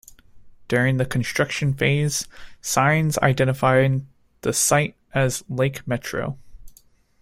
[0.67, 2.27] During the construction phase,
[2.59, 4.03] signs identified
[4.41, 6.39] the site as Lake Metro.